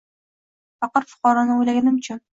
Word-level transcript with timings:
Faqir-fuqaroni 0.85 1.59
o’ylaganim-chun 1.59 2.27